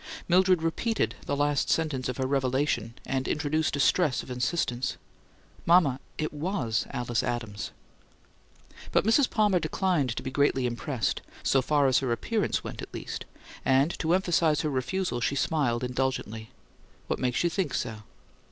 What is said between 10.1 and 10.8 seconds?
to be greatly